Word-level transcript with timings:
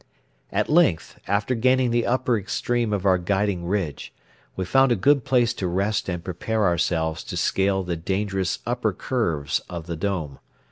At 0.51 0.67
length, 0.67 1.19
after 1.27 1.53
gaining 1.53 1.91
the 1.91 2.07
upper 2.07 2.35
extreme 2.35 2.91
of 2.91 3.05
our 3.05 3.19
guiding 3.19 3.65
ridge, 3.67 4.11
we 4.55 4.65
found 4.65 4.91
a 4.91 4.95
good 4.95 5.25
place 5.25 5.53
to 5.53 5.67
rest 5.67 6.09
and 6.09 6.23
prepare 6.23 6.65
ourselves 6.65 7.23
to 7.25 7.37
scale 7.37 7.83
the 7.83 7.95
dangerous 7.97 8.57
upper 8.65 8.93
curves 8.93 9.59
of 9.69 9.85
the 9.85 9.95
dome. 9.95 10.39